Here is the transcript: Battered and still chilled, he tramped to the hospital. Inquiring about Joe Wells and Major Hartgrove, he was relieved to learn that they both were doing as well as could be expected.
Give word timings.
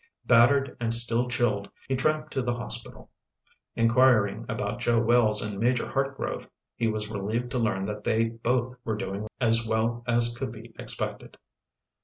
Battered 0.25 0.75
and 0.79 0.91
still 0.91 1.27
chilled, 1.29 1.69
he 1.87 1.95
tramped 1.95 2.33
to 2.33 2.41
the 2.41 2.55
hospital. 2.55 3.11
Inquiring 3.75 4.47
about 4.49 4.79
Joe 4.79 4.99
Wells 4.99 5.43
and 5.43 5.59
Major 5.59 5.85
Hartgrove, 5.87 6.49
he 6.75 6.87
was 6.87 7.11
relieved 7.11 7.51
to 7.51 7.59
learn 7.59 7.85
that 7.85 8.03
they 8.03 8.25
both 8.25 8.73
were 8.83 8.95
doing 8.97 9.27
as 9.39 9.67
well 9.67 10.03
as 10.07 10.35
could 10.35 10.51
be 10.51 10.73
expected. 10.79 11.37